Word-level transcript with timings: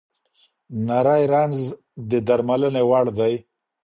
نري 0.87 1.23
رنځ 1.33 1.57
د 2.09 2.11
درملنې 2.27 2.83
وړ 2.89 3.05
دی. 3.17 3.33